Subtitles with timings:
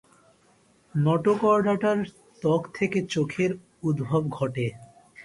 [0.95, 1.99] নটোকর্ডাটার
[2.41, 3.51] ত্বক থেকে চোখের
[3.83, 4.65] উদ্ভব ঘটে।